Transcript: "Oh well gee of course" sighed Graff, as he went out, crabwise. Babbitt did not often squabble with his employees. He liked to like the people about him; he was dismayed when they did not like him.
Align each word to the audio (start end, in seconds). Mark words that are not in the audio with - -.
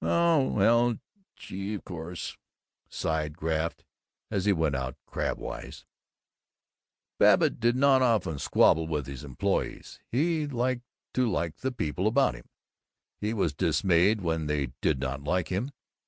"Oh 0.03 0.47
well 0.47 0.97
gee 1.35 1.75
of 1.75 1.85
course" 1.85 2.35
sighed 2.89 3.37
Graff, 3.37 3.83
as 4.31 4.45
he 4.45 4.51
went 4.51 4.73
out, 4.75 4.95
crabwise. 5.05 5.85
Babbitt 7.19 7.59
did 7.59 7.75
not 7.75 8.01
often 8.01 8.39
squabble 8.39 8.87
with 8.87 9.05
his 9.05 9.23
employees. 9.23 9.99
He 10.11 10.47
liked 10.47 10.85
to 11.13 11.29
like 11.29 11.57
the 11.57 11.71
people 11.71 12.07
about 12.07 12.33
him; 12.33 12.45
he 13.19 13.31
was 13.31 13.53
dismayed 13.53 14.21
when 14.21 14.47
they 14.47 14.71
did 14.81 14.99
not 14.99 15.21
like 15.23 15.49
him. 15.49 15.71